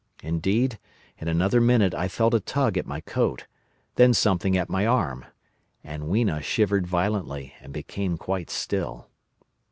[0.23, 0.79] Indeed,
[1.19, 3.45] in another minute I felt a tug at my coat,
[3.97, 5.25] then something at my arm.
[5.83, 9.09] And Weena shivered violently, and became quite still.